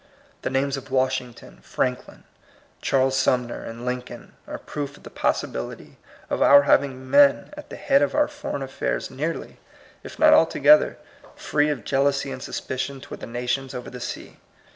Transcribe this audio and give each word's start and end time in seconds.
The 0.41 0.49
names 0.49 0.77
of 0.77 0.89
Washington, 0.89 1.59
Franklin, 1.61 2.23
Charles 2.81 3.15
Sumner, 3.15 3.63
and 3.63 3.85
Lincoln 3.85 4.33
'are 4.47 4.57
proof 4.57 4.97
of 4.97 5.03
the 5.03 5.11
pos 5.11 5.43
sibility 5.43 5.97
of 6.27 6.41
our 6.41 6.63
having 6.63 7.07
men 7.07 7.53
at 7.55 7.69
the 7.69 7.75
head 7.75 8.01
of 8.01 8.15
our 8.15 8.27
foreign 8.27 8.63
affairs 8.63 9.11
nearly, 9.11 9.59
if 10.03 10.17
not 10.17 10.33
altogether, 10.33 10.97
free 11.35 11.69
of 11.69 11.83
jealousy 11.85 12.31
and 12.31 12.41
suspicion 12.41 12.99
toward 12.99 13.19
the 13.19 13.27
nations 13.27 13.75
over 13.75 13.91
the 13.91 13.99
sea. 13.99 14.39